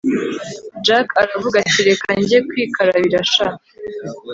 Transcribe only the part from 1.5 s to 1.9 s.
ati